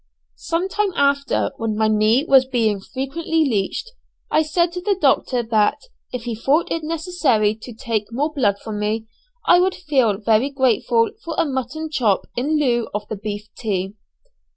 Some 0.39 0.67
time 0.67 0.93
after, 0.95 1.51
when 1.57 1.77
my 1.77 1.87
knee 1.87 2.25
was 2.27 2.45
being 2.47 2.79
frequently 2.79 3.45
leeched, 3.45 3.91
I 4.31 4.41
said 4.41 4.71
to 4.71 4.81
the 4.81 4.97
doctor 4.99 5.43
that, 5.43 5.77
if 6.11 6.23
he 6.23 6.33
thought 6.33 6.71
it 6.71 6.81
necessary 6.83 7.53
to 7.61 7.71
take 7.71 8.11
more 8.11 8.33
blood 8.33 8.57
from 8.57 8.79
me 8.79 9.05
I 9.45 9.59
would 9.59 9.75
feel 9.75 10.17
very 10.17 10.49
grateful 10.49 11.11
for 11.23 11.35
a 11.37 11.45
mutton 11.45 11.91
chop 11.91 12.25
in 12.35 12.57
lieu 12.57 12.89
of 12.95 13.07
the 13.09 13.15
beef 13.15 13.49
tea. 13.55 13.93